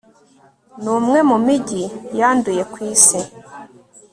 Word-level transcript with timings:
ni 0.81 0.89
umwe 0.95 1.19
mu 1.29 1.37
mijyi 1.45 1.83
yanduye 2.19 2.63
ku 2.71 2.77
isi 2.93 3.19